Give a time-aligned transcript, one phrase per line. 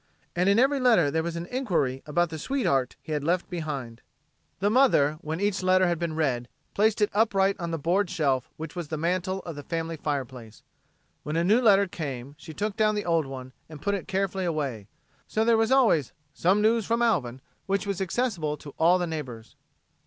[0.35, 4.01] And in every letter there was an inquiry about the sweetheart he had left behind.
[4.57, 8.49] The mother, when each letter had been read, placed it upright on the board shelf
[8.57, 10.63] which was the mantel of the family fireplace.
[11.21, 14.45] When a new letter came she took down the old one and put it carefully
[14.45, 14.87] away.
[15.27, 19.55] So there was always "some news from Alvin" which was accessible to all the neighbors.